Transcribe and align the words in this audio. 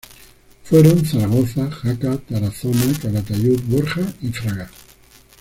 Fueron 0.63 1.05
Zaragoza, 1.05 1.69
Jaca, 1.69 2.17
Tarazona, 2.17 2.91
Calatayud, 2.99 3.61
Borja 3.67 4.01
y 4.23 4.29
Fraga. 4.29 4.67